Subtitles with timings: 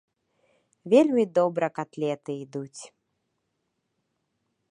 [0.93, 2.81] Вельмі добра катлеты ідуць.